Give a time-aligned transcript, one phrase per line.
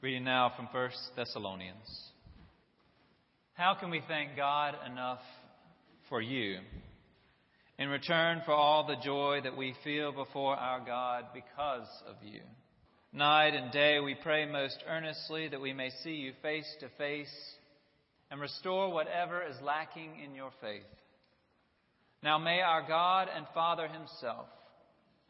[0.00, 1.74] Reading now from 1 Thessalonians.
[3.54, 5.18] How can we thank God enough
[6.08, 6.58] for you
[7.80, 12.42] in return for all the joy that we feel before our God because of you?
[13.12, 17.34] Night and day we pray most earnestly that we may see you face to face
[18.30, 20.82] and restore whatever is lacking in your faith.
[22.22, 24.46] Now may our God and Father Himself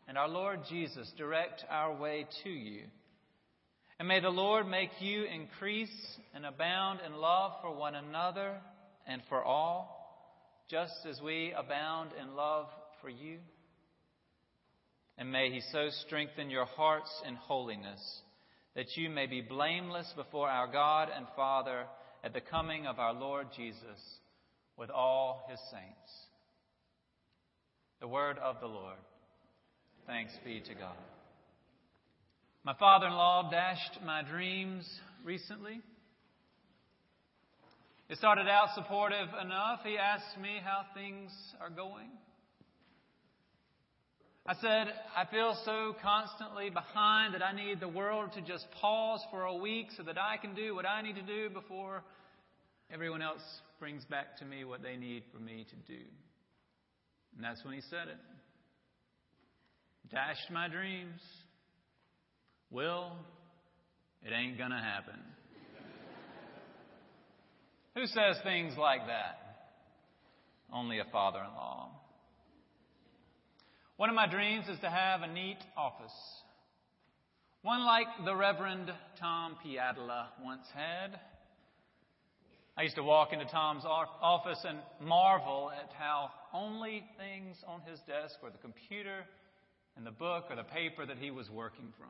[0.07, 2.83] and our Lord Jesus direct our way to you
[3.99, 8.55] and may the Lord make you increase and abound in love for one another
[9.07, 12.67] and for all, just as we abound in love
[13.01, 13.39] for you.
[15.17, 18.01] And may He so strengthen your hearts in holiness
[18.77, 21.85] that you may be blameless before our God and Father
[22.23, 23.99] at the coming of our Lord Jesus
[24.77, 26.13] with all His saints.
[28.01, 28.99] The word of the Lord.
[30.07, 31.18] Thanks be to God.
[32.69, 34.87] My father in law dashed my dreams
[35.25, 35.81] recently.
[38.11, 39.81] It started out supportive enough.
[39.87, 41.31] He asked me how things
[41.63, 42.11] are going.
[44.47, 49.23] I said, I feel so constantly behind that I need the world to just pause
[49.31, 52.03] for a week so that I can do what I need to do before
[52.93, 53.41] everyone else
[53.81, 56.03] brings back to me what they need for me to do.
[57.35, 58.19] And that's when he said it.
[60.11, 61.19] Dashed my dreams.
[62.71, 63.13] Will,
[64.23, 65.19] it ain't going to happen.
[67.95, 69.39] Who says things like that?
[70.73, 71.91] Only a father in law.
[73.97, 76.13] One of my dreams is to have a neat office.
[77.63, 81.19] One like the Reverend Tom Piadla once had.
[82.77, 87.99] I used to walk into Tom's office and marvel at how only things on his
[88.01, 89.25] desk were the computer
[89.97, 92.09] and the book or the paper that he was working from.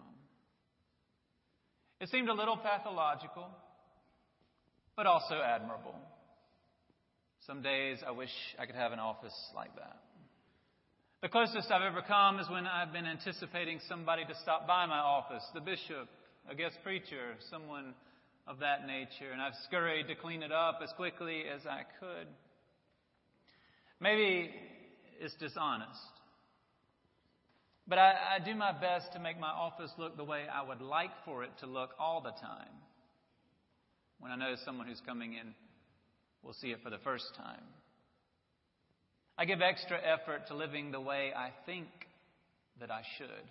[2.01, 3.49] It seemed a little pathological,
[4.97, 5.95] but also admirable.
[7.47, 9.97] Some days I wish I could have an office like that.
[11.23, 14.99] The closest I've ever come is when I've been anticipating somebody to stop by my
[14.99, 16.09] office, the bishop,
[16.49, 17.95] a guest preacher, someone
[18.47, 22.29] of that nature, and I've scurried to clean it up as quickly as I could.
[24.01, 24.51] Maybe
[25.21, 26.18] it's dishonest.
[27.89, 30.83] But I, I do my best to make my office look the way I would
[30.83, 32.69] like for it to look all the time.
[34.21, 35.55] When I know someone who's coming in
[36.43, 37.63] will see it for the first time.
[39.39, 41.87] I give extra effort to living the way I think
[42.81, 43.49] that I should.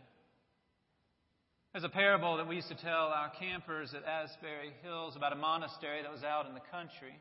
[1.73, 5.35] There's a parable that we used to tell our campers at Asbury Hills about a
[5.35, 7.17] monastery that was out in the country.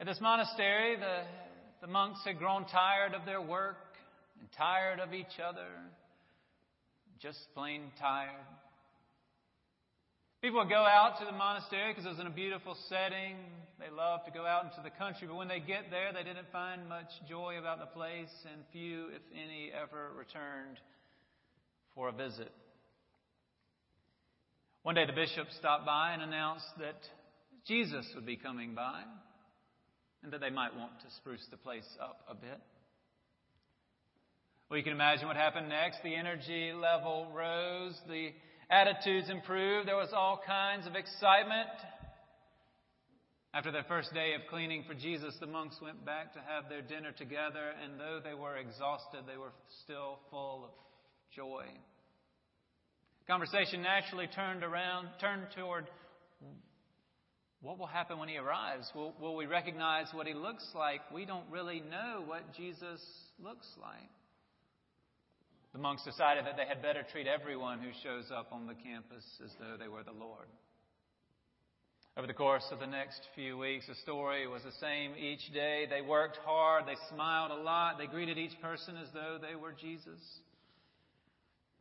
[0.00, 1.22] At this monastery, the,
[1.80, 3.76] the monks had grown tired of their work
[4.40, 5.68] and tired of each other,
[7.20, 8.46] just plain tired.
[10.42, 13.36] People would go out to the monastery because it was in a beautiful setting.
[13.78, 16.50] They loved to go out into the country, but when they get there, they didn't
[16.50, 20.80] find much joy about the place, and few, if any, ever returned
[21.94, 22.50] for a visit.
[24.82, 26.96] One day, the bishop stopped by and announced that
[27.66, 29.02] Jesus would be coming by
[30.22, 32.60] and that they might want to spruce the place up a bit.
[34.70, 35.98] Well, you can imagine what happened next.
[36.04, 38.28] The energy level rose, the
[38.70, 41.74] attitudes improved, there was all kinds of excitement.
[43.52, 46.82] After their first day of cleaning for Jesus, the monks went back to have their
[46.82, 49.50] dinner together, and though they were exhausted, they were
[49.82, 50.70] still full of
[51.34, 51.64] joy.
[53.26, 55.88] Conversation naturally turned around, turned toward
[57.60, 58.88] what will happen when he arrives?
[58.94, 61.00] Will, will we recognize what he looks like?
[61.12, 63.00] We don't really know what Jesus
[63.42, 64.08] looks like.
[65.72, 69.24] The monks decided that they had better treat everyone who shows up on the campus
[69.44, 70.46] as though they were the Lord.
[72.16, 75.86] Over the course of the next few weeks, the story was the same each day.
[75.88, 79.72] They worked hard, they smiled a lot, they greeted each person as though they were
[79.72, 80.20] Jesus.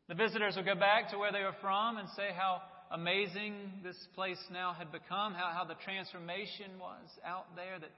[0.07, 2.61] The visitors would go back to where they were from and say how
[2.91, 7.91] amazing this place now had become, how, how the transformation was out there, that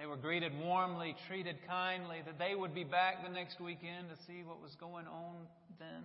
[0.00, 4.16] they were greeted warmly, treated kindly, that they would be back the next weekend to
[4.26, 5.34] see what was going on
[5.78, 6.02] then.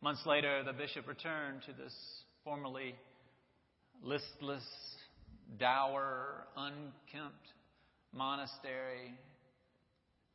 [0.00, 1.92] Months later, the bishop returned to this
[2.44, 2.94] formerly
[4.00, 4.62] listless,
[5.58, 7.48] dour, unkempt
[8.14, 9.12] monastery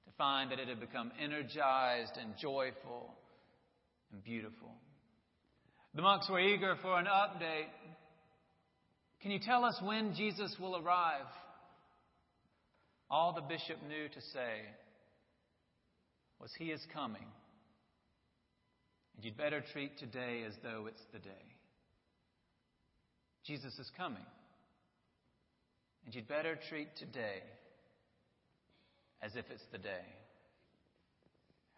[0.05, 3.15] to find that it had become energized and joyful
[4.11, 4.73] and beautiful.
[5.93, 7.71] The monks were eager for an update.
[9.21, 11.23] Can you tell us when Jesus will arrive?
[13.09, 14.61] All the bishop knew to say
[16.39, 17.25] was, He is coming.
[19.15, 21.29] And you'd better treat today as though it's the day.
[23.45, 24.25] Jesus is coming.
[26.05, 27.41] And you'd better treat today
[29.21, 30.05] as if it's the day.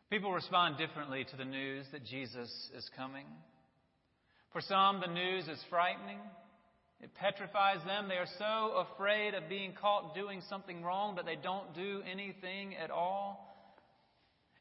[0.09, 3.25] People respond differently to the news that Jesus is coming.
[4.53, 6.19] For some, the news is frightening.
[7.01, 8.07] It petrifies them.
[8.07, 12.75] They are so afraid of being caught doing something wrong that they don't do anything
[12.75, 13.47] at all.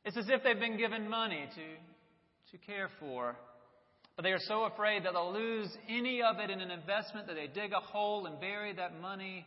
[0.04, 3.36] It's as if they've been given money to, to care for.
[4.16, 7.34] But they are so afraid that they'll lose any of it in an investment that
[7.34, 9.44] they dig a hole and bury that money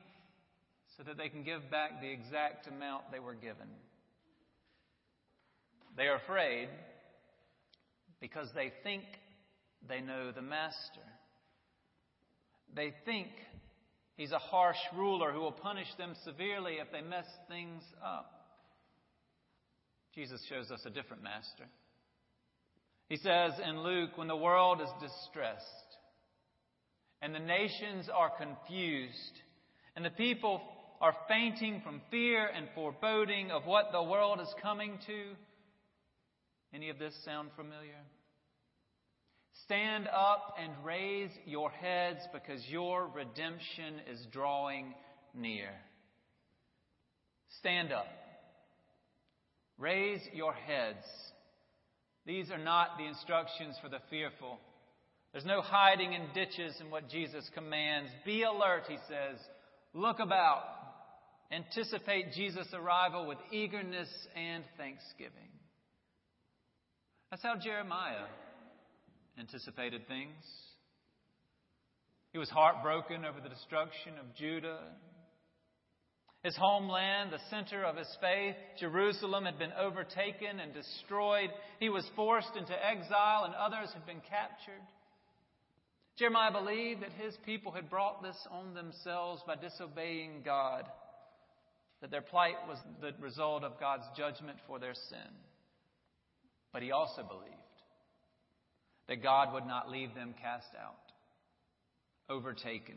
[0.98, 3.68] so that they can give back the exact amount they were given.
[5.96, 6.70] They are afraid
[8.20, 9.04] because they think
[9.88, 11.09] they know the Master.
[12.76, 13.28] They think
[14.16, 18.32] he's a harsh ruler who will punish them severely if they mess things up.
[20.16, 21.66] Jesus shows us a different Master.
[23.08, 25.66] He says in Luke, when the world is distressed
[27.22, 29.40] and the nations are confused
[29.96, 30.62] and the people
[31.02, 35.36] are fainting from fear and foreboding of what the world is coming to,
[36.74, 37.98] any of this sound familiar?
[39.64, 44.94] Stand up and raise your heads because your redemption is drawing
[45.36, 45.70] near.
[47.60, 48.08] Stand up.
[49.78, 51.06] Raise your heads.
[52.26, 54.60] These are not the instructions for the fearful.
[55.32, 58.10] There's no hiding in ditches in what Jesus commands.
[58.26, 59.40] Be alert, he says.
[59.94, 60.64] Look about.
[61.52, 65.50] Anticipate Jesus' arrival with eagerness and thanksgiving.
[67.32, 68.26] That's how Jeremiah
[69.40, 70.44] anticipated things.
[72.32, 74.80] He was heartbroken over the destruction of Judah.
[76.44, 81.50] His homeland, the center of his faith, Jerusalem, had been overtaken and destroyed.
[81.80, 84.86] He was forced into exile, and others had been captured.
[86.18, 90.84] Jeremiah believed that his people had brought this on themselves by disobeying God,
[92.02, 95.34] that their plight was the result of God's judgment for their sin.
[96.72, 97.59] But he also believed
[99.10, 100.96] that God would not leave them cast out,
[102.30, 102.96] overtaken,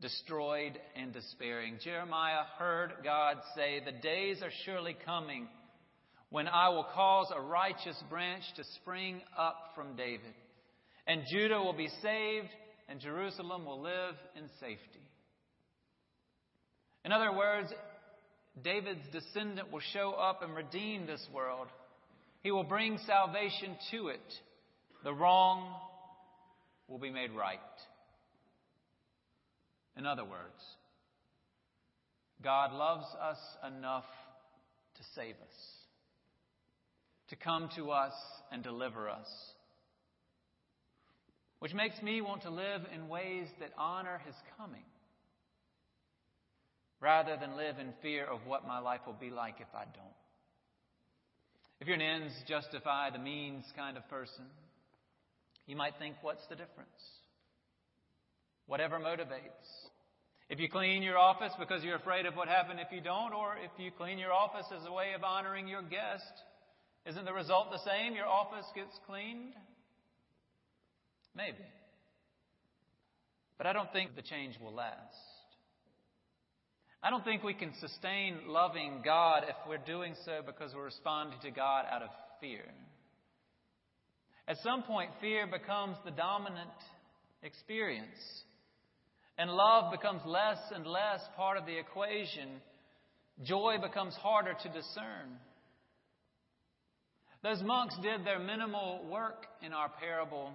[0.00, 1.78] destroyed, and despairing.
[1.84, 5.46] Jeremiah heard God say, The days are surely coming
[6.30, 10.34] when I will cause a righteous branch to spring up from David,
[11.06, 12.48] and Judah will be saved,
[12.88, 15.04] and Jerusalem will live in safety.
[17.04, 17.68] In other words,
[18.64, 21.68] David's descendant will show up and redeem this world
[22.46, 24.20] he will bring salvation to it.
[25.04, 25.74] The wrong
[26.88, 27.58] will be made right.
[29.96, 30.62] In other words,
[32.42, 34.04] God loves us enough
[34.96, 35.56] to save us,
[37.28, 38.12] to come to us
[38.52, 39.28] and deliver us.
[41.58, 44.84] Which makes me want to live in ways that honor His coming,
[47.00, 50.16] rather than live in fear of what my life will be like if I don't.
[51.80, 54.44] If you're an ends justify the means kind of person,
[55.66, 56.88] you might think, what's the difference?
[58.66, 59.86] Whatever motivates.
[60.48, 63.56] If you clean your office because you're afraid of what happened if you don't, or
[63.56, 66.32] if you clean your office as a way of honoring your guest,
[67.04, 68.14] isn't the result the same?
[68.14, 69.54] Your office gets cleaned?
[71.36, 71.64] Maybe.
[73.58, 74.94] But I don't think the change will last.
[77.02, 81.38] I don't think we can sustain loving God if we're doing so because we're responding
[81.42, 82.08] to God out of
[82.40, 82.64] fear.
[84.48, 86.70] At some point, fear becomes the dominant
[87.42, 88.44] experience,
[89.38, 92.48] and love becomes less and less part of the equation.
[93.42, 95.38] Joy becomes harder to discern.
[97.42, 100.52] Those monks did their minimal work in our parable.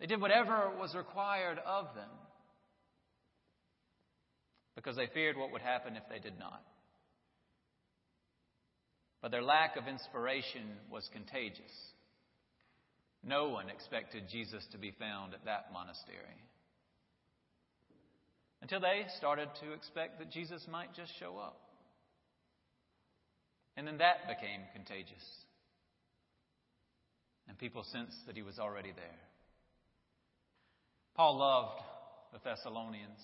[0.00, 2.08] They did whatever was required of them
[4.74, 6.62] because they feared what would happen if they did not.
[9.20, 11.72] But their lack of inspiration was contagious.
[13.26, 16.40] No one expected Jesus to be found at that monastery.
[18.62, 21.60] Until they started to expect that Jesus might just show up.
[23.76, 25.24] And then that became contagious.
[27.48, 29.20] And people sensed that he was already there.
[31.16, 31.82] Paul loved
[32.32, 33.20] the Thessalonians.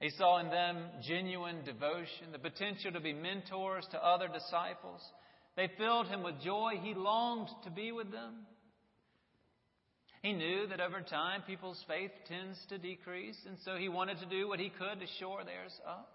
[0.00, 5.02] He saw in them genuine devotion, the potential to be mentors to other disciples.
[5.58, 6.74] They filled him with joy.
[6.80, 8.46] He longed to be with them.
[10.22, 14.26] He knew that over time people's faith tends to decrease, and so he wanted to
[14.26, 16.08] do what he could to shore theirs up.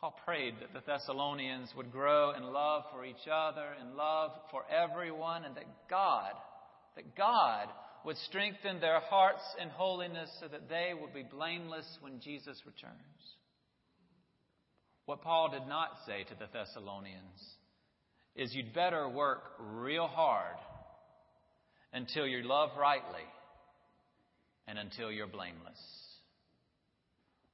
[0.00, 4.62] Paul prayed that the Thessalonians would grow in love for each other, in love for
[4.70, 6.32] everyone, and that God,
[6.96, 7.68] that God
[8.06, 12.94] would strengthen their hearts in holiness so that they would be blameless when Jesus returns.
[15.04, 17.57] What Paul did not say to the Thessalonians
[18.36, 20.56] is you'd better work real hard
[21.92, 23.26] until you love rightly
[24.66, 25.80] and until you're blameless.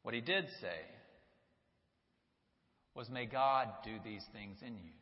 [0.02, 0.80] What he did say
[2.94, 4.92] was, May God do these things in you.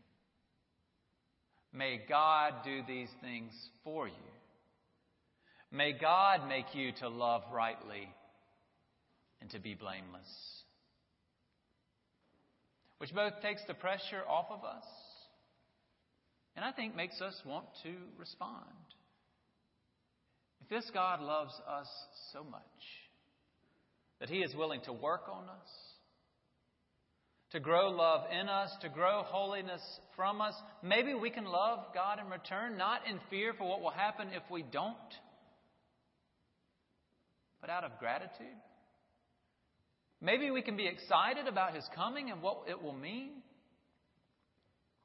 [1.72, 3.52] May God do these things
[3.82, 4.14] for you.
[5.70, 8.08] May God make you to love rightly
[9.40, 10.28] and to be blameless.
[12.98, 14.84] Which both takes the pressure off of us
[16.56, 18.64] and I think makes us want to respond.
[20.62, 21.88] If this God loves us
[22.32, 22.62] so much
[24.20, 25.68] that He is willing to work on us,
[27.52, 29.82] to grow love in us, to grow holiness
[30.16, 30.54] from us.
[30.82, 34.42] Maybe we can love God in return, not in fear for what will happen if
[34.50, 34.96] we don't,
[37.60, 38.56] but out of gratitude.
[40.22, 43.42] Maybe we can be excited about His coming and what it will mean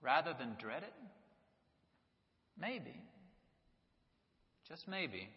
[0.01, 0.93] rather than dread it.
[2.59, 2.99] Maybe,
[4.67, 5.29] just maybe,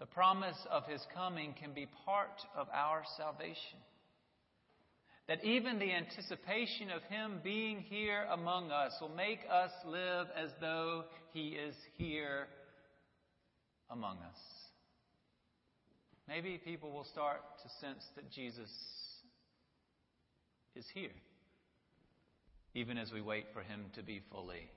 [0.00, 3.78] the promise of His coming can be part of our salvation.
[5.28, 10.50] That even the anticipation of Him being here among us will make us live as
[10.60, 12.48] though He is here
[13.88, 14.38] among us.
[16.26, 18.70] Maybe people will start to sense that Jesus
[20.74, 21.14] is here,
[22.74, 24.68] even as we wait for Him to be fully